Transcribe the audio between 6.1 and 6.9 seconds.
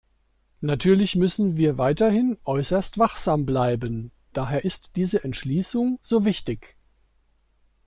wichtig.